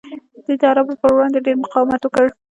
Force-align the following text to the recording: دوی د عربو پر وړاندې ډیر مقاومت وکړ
دوی 0.43 0.55
د 0.61 0.63
عربو 0.71 0.93
پر 1.01 1.11
وړاندې 1.13 1.45
ډیر 1.45 1.55
مقاومت 1.63 2.01
وکړ 2.03 2.25